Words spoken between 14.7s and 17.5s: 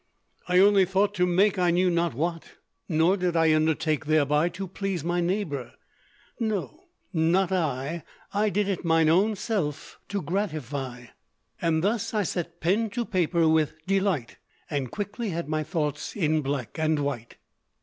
And quickly had my thoughts in black and white."